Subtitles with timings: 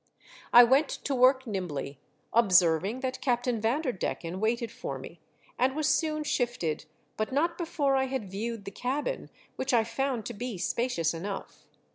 [0.51, 1.99] I went to work nimbly,
[2.33, 4.81] observing that Captain Vanderdecken waited H 98 THE DEATH SHIP.
[4.81, 5.21] for me,
[5.59, 6.85] and was soon shifted,
[7.17, 11.67] but not before 1 had viewed the cabin, which I found to be spacious enough.